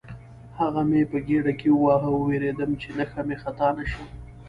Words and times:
هغه 0.59 0.81
مې 0.89 1.01
په 1.11 1.17
ګېډه 1.27 1.53
کې 1.59 1.69
وواهه، 1.71 2.09
وېرېدم 2.13 2.71
چې 2.81 2.87
نښه 2.97 3.21
مې 3.27 3.35
خطا 3.43 3.67
نه 3.77 3.83
شي. 3.91 4.03